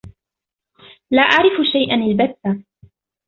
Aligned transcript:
لا 1.11 1.21
أعرف 1.21 1.53
شيئًا 1.71 1.95
البتّة. 1.95 2.63